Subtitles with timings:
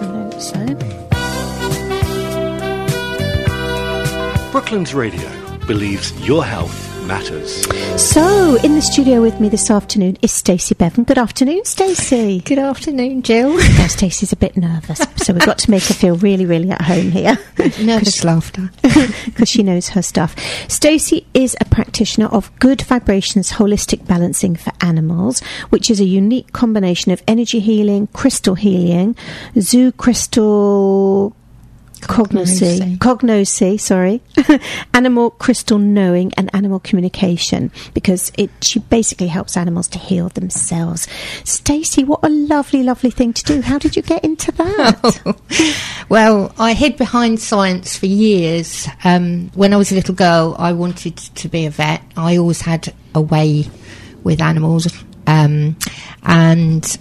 [0.00, 0.76] notes there.
[4.50, 5.28] Brooklands Radio
[5.66, 7.66] believes your health matters.
[8.00, 11.04] So, in the studio with me this afternoon is Stacey Bevan.
[11.04, 12.40] Good afternoon, Stacey.
[12.44, 13.50] Good afternoon, Jill.
[13.82, 16.82] Now, Stacey's a bit nervous, so we've got to make her feel really, really at
[16.82, 17.38] home here.
[17.80, 18.70] Nervous laughter.
[18.82, 20.36] because she knows her stuff.
[20.68, 25.40] Stacey is a practitioner of Good Vibrations Holistic Balancing for Animals,
[25.70, 29.16] which is a unique combination of energy healing, crystal healing,
[29.58, 31.34] zoo crystal
[32.06, 34.22] cognosy, cognosy, sorry,
[34.94, 41.06] animal crystal knowing and animal communication because it she basically helps animals to heal themselves.
[41.44, 43.60] Stacey, what a lovely, lovely thing to do.
[43.60, 45.36] How did you get into that?
[46.08, 48.88] well, I hid behind science for years.
[49.04, 52.02] Um, when I was a little girl, I wanted to be a vet.
[52.16, 53.64] I always had a way
[54.24, 54.92] with animals,
[55.26, 55.76] um,
[56.22, 56.98] and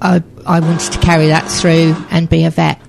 [0.00, 2.80] I, I wanted to carry that through and be a vet.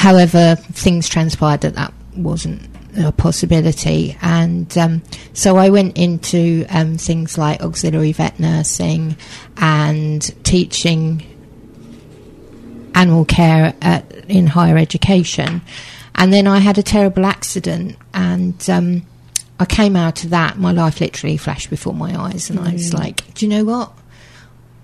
[0.00, 5.02] However, things transpired that that wasn't a possibility, and um,
[5.34, 9.18] so I went into um, things like auxiliary vet nursing
[9.58, 11.22] and teaching
[12.94, 15.60] animal care at, in higher education.
[16.14, 19.02] And then I had a terrible accident, and um,
[19.58, 20.56] I came out of that.
[20.56, 23.92] My life literally flashed before my eyes, and I was like, "Do you know what?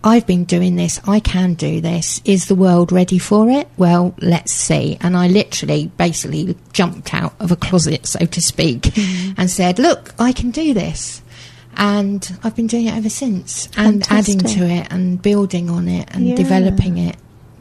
[0.07, 1.01] I've been doing this.
[1.07, 2.21] I can do this.
[2.25, 3.67] Is the world ready for it?
[3.77, 8.83] Well, let's see." And I literally, basically, jumped out of a closet, so to speak,
[8.83, 9.33] mm-hmm.
[9.37, 11.23] and said, "Look, I can do this."
[11.77, 16.09] And I've been doing it ever since, and adding to it, and building on it,
[16.12, 16.37] and Yeah.
[16.37, 17.17] developing it.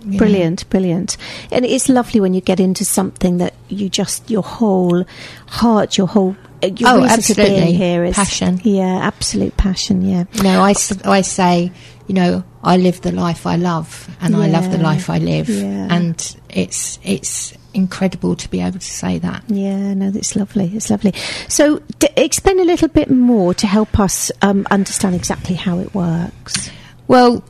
[0.06, 0.18] you know.
[0.20, 1.18] Brilliant, brilliant.
[1.52, 5.04] And it's lovely when you get into something that you just, your whole
[5.48, 6.36] heart, your whole,
[6.68, 7.74] your Oh, absolutely.
[7.74, 8.60] here is Passion.
[8.64, 10.26] Yeah, absolute passion, yeah.
[10.44, 10.74] No, I,
[11.06, 11.72] I say,
[12.08, 15.50] you know, I live the life I love, and I love the life I live,
[15.50, 15.88] yeah.
[15.90, 19.44] and it's it's incredible to be able to say that.
[19.48, 20.72] Yeah, no, it's lovely.
[20.76, 21.14] It's lovely.
[21.48, 25.94] So, d- explain a little bit more to help us um, understand exactly how it
[25.94, 26.70] works.
[27.08, 27.44] Well,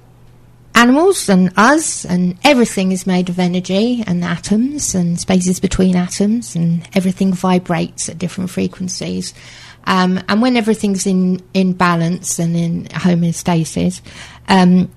[0.75, 6.55] animals and us and everything is made of energy and atoms and spaces between atoms,
[6.55, 9.33] and everything vibrates at different frequencies.
[9.85, 14.01] Um, and when everything's in, in balance and in homeostasis,
[14.47, 14.91] um,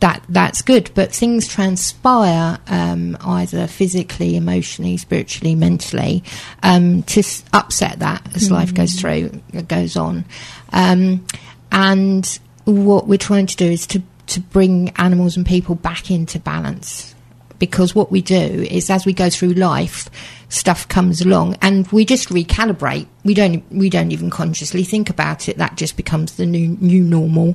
[0.00, 0.90] that that's good.
[0.94, 6.24] But things transpire um, either physically, emotionally, spiritually, mentally
[6.62, 9.28] um, to s- upset that as life goes through,
[9.68, 10.24] goes on.
[10.72, 11.24] Um,
[11.70, 16.38] and what we're trying to do is to to bring animals and people back into
[16.38, 17.14] balance.
[17.58, 20.10] Because what we do is, as we go through life,
[20.48, 23.06] stuff comes along, and we just recalibrate.
[23.24, 25.58] We don't we don't even consciously think about it.
[25.58, 27.54] That just becomes the new new normal.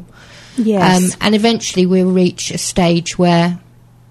[0.58, 1.14] Yes.
[1.14, 3.60] Um, and eventually we'll reach a stage where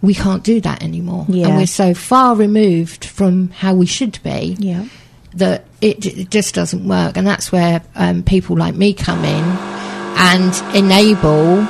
[0.03, 1.25] we can't do that anymore.
[1.29, 1.49] Yeah.
[1.49, 4.87] And we're so far removed from how we should be yeah.
[5.35, 7.17] that it, it just doesn't work.
[7.17, 9.45] And that's where um, people like me come in
[10.19, 11.67] and enable.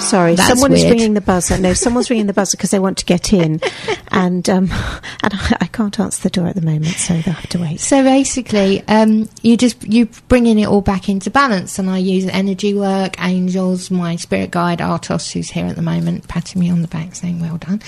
[0.00, 1.58] Sorry, That's someone is ringing the buzzer.
[1.58, 3.60] No, someone's ringing the buzzer because they want to get in,
[4.08, 4.64] and um,
[5.22, 7.80] and I, I can't answer the door at the moment, so they'll have to wait.
[7.80, 11.78] So basically, um, you just you bringing it all back into balance.
[11.78, 16.28] And I use energy work, angels, my spirit guide Artos, who's here at the moment,
[16.28, 17.82] patting me on the back, saying "Well done,"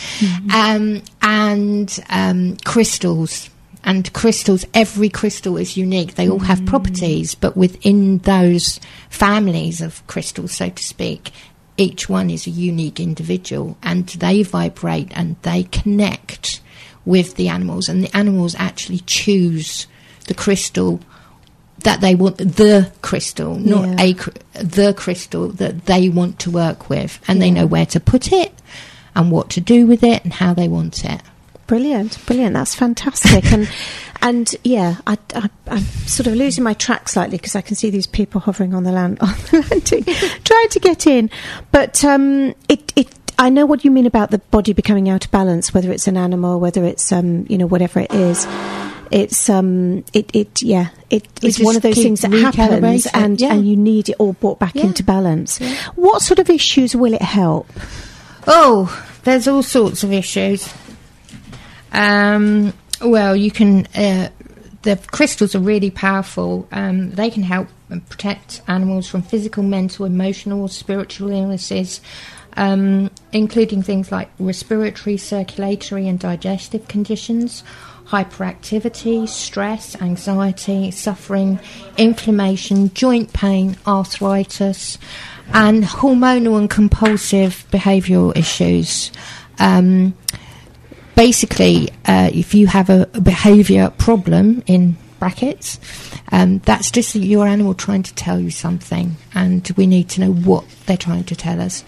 [0.53, 3.51] um, and um, crystals.
[3.83, 6.17] And crystals, every crystal is unique.
[6.17, 8.79] They all have properties, but within those
[9.09, 11.33] families of crystals, so to speak,
[11.81, 16.61] each one is a unique individual and they vibrate and they connect
[17.05, 17.89] with the animals.
[17.89, 19.87] And the animals actually choose
[20.27, 21.01] the crystal
[21.85, 24.05] that they want, the crystal, not Yeah.
[24.05, 27.19] a the crystal that they want to work with.
[27.27, 28.53] And they know where to put it
[29.15, 31.23] and what to do with it and how they want it.
[31.67, 32.55] Brilliant, brilliant.
[32.55, 33.51] That's fantastic.
[33.53, 33.69] and
[34.23, 37.91] and yeah, I, I, I'm sort of losing my track slightly because I can see
[37.91, 40.05] these people hovering on the land on the landing,
[40.45, 41.31] trying to get in.
[41.73, 43.09] But um, it it.
[43.39, 46.19] I know what you mean about the body becoming out of balance, whether it's an
[46.19, 48.47] animal, whether it's um, you know, whatever it is.
[49.11, 53.55] It's um, it it yeah, it, it's one of those things that happens, and yeah.
[53.55, 54.85] and you need it all brought back Yeah.
[54.85, 55.61] into balance.
[55.61, 55.75] Yeah.
[55.97, 57.69] What sort of issues will it help?
[58.47, 58.87] Oh,
[59.25, 60.73] there's all sorts of issues.
[61.93, 63.87] Um, well, you can.
[63.95, 64.31] Uh,
[64.83, 66.67] the crystals are really powerful.
[66.73, 67.69] Um, they can help
[68.09, 72.01] protect animals from physical, mental, emotional, spiritual illnesses,
[72.57, 77.63] um, including things like respiratory, circulatory, and digestive conditions,
[78.07, 81.61] hyperactivity, stress, anxiety, suffering,
[81.97, 84.99] inflammation, joint pain, arthritis,
[85.53, 89.13] and hormonal and compulsive behavioural issues.
[89.59, 90.15] Um,
[91.21, 95.79] basically, uh, if you have a, a behaviour problem in brackets,
[96.33, 100.33] um, that's just your animal trying to tell you something, and we need to know
[100.33, 101.85] what they're trying to tell us.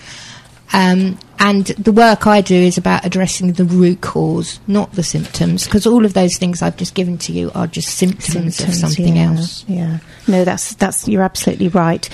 [0.74, 5.64] Um, and the work I do is about addressing the root cause, not the symptoms,
[5.64, 9.16] because all of those things I've just given to you are just symptoms, of something
[9.16, 9.64] yeah, else.
[9.66, 9.98] Yeah,
[10.28, 12.06] no, that's that's you're absolutely right,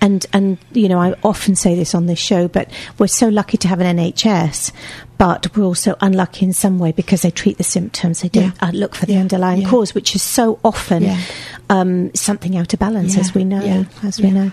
[0.00, 3.56] and and you know I often say this on this show, but we're so lucky
[3.58, 4.72] to have an NHS,
[5.18, 8.68] but we're also unlucky in some way because they treat the symptoms, they don't Yeah.
[8.68, 9.68] uh, look for the Yeah, underlying yeah.
[9.68, 11.10] cause, which is so often
[11.68, 14.50] um, something out of balance, as we know, as we know.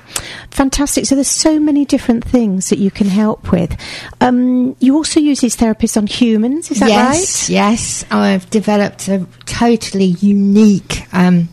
[0.52, 1.06] Fantastic.
[1.06, 3.76] So there's so many different things that you can help with.
[4.22, 7.50] Um, you also use these therapists on humans, is that yes, right?
[7.50, 11.50] Yes, I've developed a totally unique, um,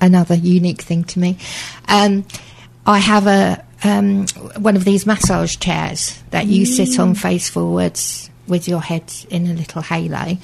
[0.00, 1.36] another unique thing to me.
[2.86, 4.26] I have a um,
[4.58, 6.98] one of these massage chairs that you sit Mm.
[7.00, 10.38] on face forwards with your head in a little halo,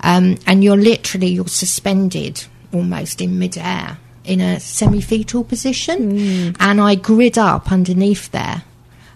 [0.00, 6.56] um, and you're literally you're suspended almost in midair in a semi-fetal position, Mm.
[6.60, 8.62] and I grid up underneath there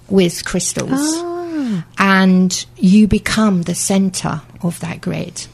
[0.09, 0.91] with crystals.
[0.93, 5.47] Ah, and you become the center of that grid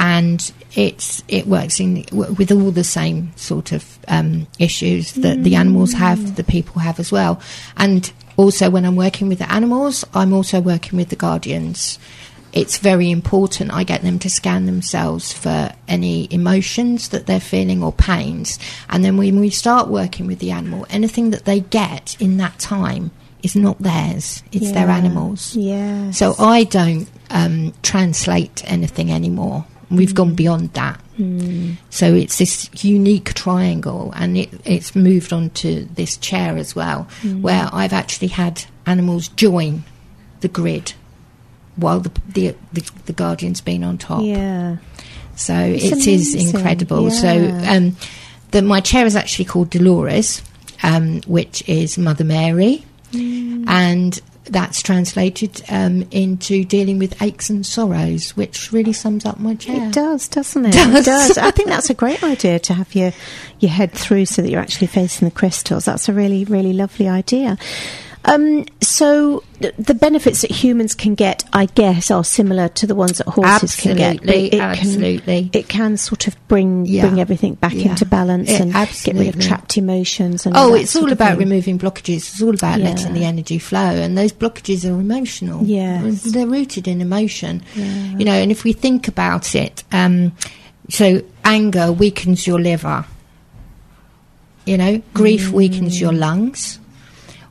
[0.00, 5.54] and it's it works in with all the same sort of um, issues that the
[5.54, 7.40] animals have the people have as well
[7.76, 11.98] and also when i'm working with the animals i'm also working with the guardians
[12.52, 17.80] it's very important I get them to scan themselves for any emotions that they're feeling
[17.80, 18.58] or pains.
[18.88, 22.58] And then when we start working with the animal, anything that they get in that
[22.58, 23.12] time
[23.44, 25.54] is not theirs, it's their animals.
[25.54, 26.18] Yes.
[26.18, 29.64] So I don't um, translate anything anymore.
[29.90, 30.14] We've Mm.
[30.14, 31.00] gone beyond that.
[31.90, 37.06] So it's this unique triangle, and it, it's moved on to this chair as well,
[37.22, 37.40] Mm.
[37.42, 39.82] where I've actually had animals join
[40.40, 40.92] the grid
[41.76, 44.22] while the the, the, the guardian's been on top.
[44.22, 44.76] yeah.
[45.36, 47.04] So It's it is amazing, incredible.
[47.04, 47.08] yeah.
[47.10, 47.96] So um,
[48.50, 50.42] the, my chair is actually called Dolores,
[50.82, 53.64] um, which is Mother Mary, Mm.
[53.68, 59.54] and that's translated um, into dealing with aches and sorrows, which really sums up my
[59.54, 59.88] chair.
[59.88, 60.72] It does, doesn't it?
[60.72, 60.96] Does.
[60.96, 61.38] It does.
[61.38, 63.12] I think that's a great idea to have your
[63.60, 65.84] your head through so that you're actually facing the crystals.
[65.84, 67.58] That's a really, really lovely idea.
[68.24, 72.94] Um, so th- the benefits that humans can get, I guess, are similar to the
[72.94, 74.16] ones that horses can get.
[74.16, 75.48] Absolutely, it absolutely.
[75.50, 77.02] Can, it can sort of bring Yeah.
[77.06, 77.90] bring everything back Yeah.
[77.90, 80.44] into balance It- and get rid of trapped emotions.
[80.46, 81.48] And Oh, it's all about thing.
[81.48, 82.16] removing blockages.
[82.16, 82.90] It's all about Yeah.
[82.90, 85.64] letting the energy flow, and those blockages are emotional.
[85.64, 87.62] Yeah, they're rooted in emotion.
[87.74, 88.18] Yeah.
[88.18, 90.32] You know, and if we think about it, um,
[90.88, 93.04] so anger weakens your liver.
[94.66, 95.52] You know, grief Mm.
[95.52, 96.78] weakens your lungs.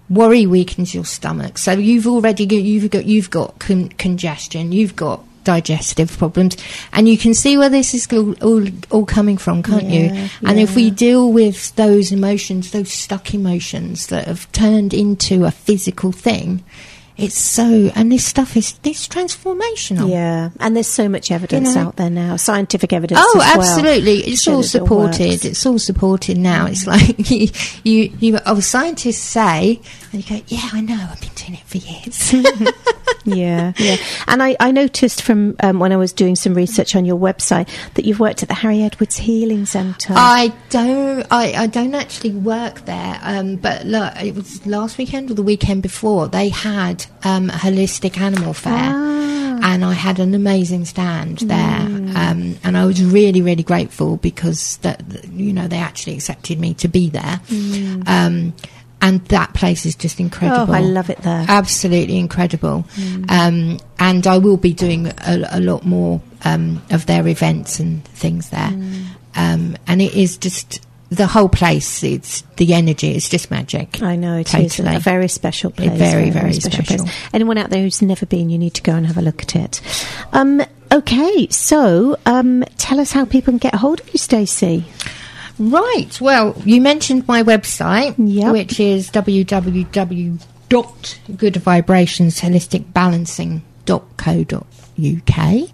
[0.09, 1.57] Worry weakens your stomach.
[1.57, 4.71] So you've already got, you've got you've got con- congestion.
[4.71, 6.57] You've got digestive problems,
[6.94, 10.06] and you can see where this is all all, all coming from, can't you?
[10.06, 15.45] Yeah, And if we deal with those emotions, those stuck emotions that have turned into
[15.45, 16.63] a physical thing,
[17.19, 17.92] it's so.
[17.95, 20.10] And this stuff is this transformational.
[20.10, 21.81] Yeah, and there's so much evidence know.
[21.81, 23.19] out there now, scientific evidence.
[23.21, 24.19] Oh, as well, absolutely!
[24.19, 25.45] It's all that it supported.
[25.45, 26.66] It's all supported now.
[26.66, 27.48] It's like you,
[27.83, 28.39] you, you.
[28.45, 29.80] Oh, scientists say,
[30.12, 31.07] and you go, "Yeah, I know.
[31.12, 32.33] I've been doing it for years."
[33.25, 33.98] yeah, yeah.
[34.27, 37.69] And I, I noticed from um, when I was doing some research on your website
[37.95, 40.14] that you've worked at the Harry Edwards Healing Centre.
[40.16, 41.26] I don't.
[41.31, 43.19] I, I don't actually work there.
[43.21, 46.28] Um, but look, it was last weekend or the weekend before.
[46.28, 49.59] They had um, holistic animal fair, Ah.
[49.73, 51.81] and I had an amazing stand there.
[52.16, 55.01] Um, and I was really, really grateful because that
[55.31, 57.39] you know they actually accepted me to be there.
[58.07, 58.54] Um,
[59.01, 60.73] and that place is just incredible.
[60.73, 61.45] Oh, I love it there.
[61.47, 62.83] Absolutely incredible.
[63.30, 68.04] Um, and I will be doing a, a lot more um, of their events and
[68.06, 68.73] things there.
[69.35, 72.04] Um, and it is just the whole place.
[72.04, 73.16] It's the energy.
[73.16, 74.01] It's just magic.
[74.01, 74.95] I know it is Totally.
[74.95, 75.92] a very special place.
[75.92, 76.83] very, very special.
[77.06, 77.13] place.
[77.33, 79.56] Anyone out there who's never been, you need to go and have a look at
[79.56, 79.81] it.
[80.33, 80.61] Um,
[80.92, 84.85] okay, so um, tell us how people can get hold of you, Stacey.
[85.57, 86.21] Right.
[86.21, 88.51] Well, you mentioned my website, Yep.
[88.54, 89.09] which is
[94.39, 95.69] www.goodvibrationsholisticbalancing.co.uk.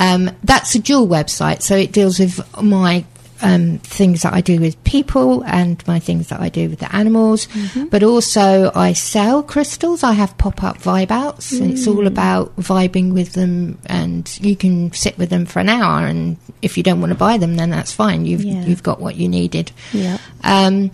[0.00, 3.04] Um, that's a dual website, so it deals with my
[3.42, 6.94] um, things that I do with people and my things that I do with the
[6.94, 7.48] animals.
[7.90, 10.02] But also, I sell crystals.
[10.02, 13.78] I have pop up vibe outs, and it's all about vibing with them.
[13.86, 17.18] And you can sit with them for an hour, and if you don't want to
[17.18, 18.26] buy them, then that's fine.
[18.26, 18.64] You've Yeah.
[18.64, 19.70] you've got what you needed.
[19.92, 20.18] Yeah.
[20.44, 20.90] Um,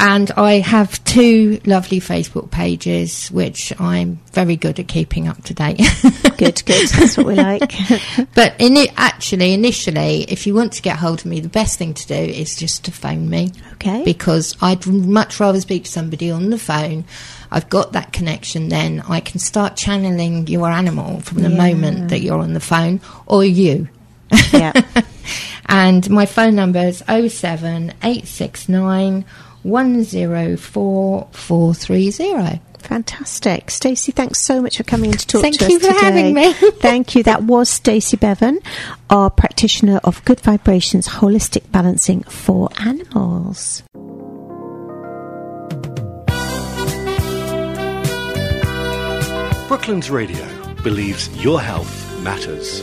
[0.00, 5.52] and I have two lovely Facebook pages, which I'm very good at keeping up to
[5.54, 5.76] date.
[6.38, 6.88] good, good.
[6.88, 7.70] That's what we like.
[8.34, 11.78] but in it, actually, initially, if you want to get hold of me, the best
[11.78, 13.50] thing to do is just to phone me.
[13.74, 14.02] Okay.
[14.02, 17.04] Because I'd much rather speak to somebody on the phone.
[17.50, 21.58] I've got that connection, then I can start channeling your animal from the Yeah.
[21.58, 23.88] moment that you're on the phone, or you.
[24.52, 24.72] yeah.
[25.66, 29.24] And my phone number is 07869
[29.62, 32.60] 104 430.
[32.78, 33.70] Fantastic.
[33.70, 35.98] Stacey, thanks so much for coming in to talk Thank to you for today.
[36.00, 36.52] having me.
[36.80, 37.22] Thank you.
[37.22, 38.58] That was Stacey Bevan,
[39.10, 43.82] our practitioner of Good Vibrations Holistic Balancing for Animals.
[49.68, 50.44] Brooklands Radio
[50.82, 52.80] believes your health matters.